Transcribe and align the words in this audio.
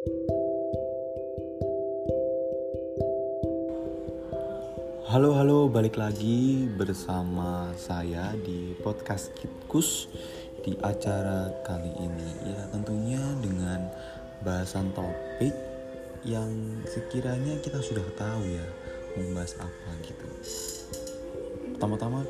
Halo 0.00 0.16
halo 5.36 5.68
balik 5.68 6.00
lagi 6.00 6.64
bersama 6.72 7.68
saya 7.76 8.32
di 8.40 8.72
podcast 8.80 9.36
Kitkus 9.36 10.08
di 10.64 10.72
acara 10.80 11.52
kali 11.68 11.92
ini. 12.00 12.32
Ya 12.48 12.64
tentunya 12.72 13.20
dengan 13.44 13.92
bahasan 14.40 14.88
topik 14.96 15.52
yang 16.24 16.48
sekiranya 16.88 17.60
kita 17.60 17.84
sudah 17.84 18.08
tahu 18.16 18.40
ya 18.48 18.64
membahas 19.20 19.60
apa 19.60 19.90
gitu. 20.08 20.28
Pertama-tama 21.76 22.24